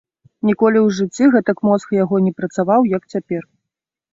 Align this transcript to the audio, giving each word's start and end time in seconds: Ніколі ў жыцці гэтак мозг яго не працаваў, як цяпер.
Ніколі 0.49 0.79
ў 0.83 0.87
жыцці 0.99 1.27
гэтак 1.35 1.61
мозг 1.69 1.93
яго 1.99 2.15
не 2.29 2.33
працаваў, 2.41 2.81
як 2.97 3.03
цяпер. 3.17 3.43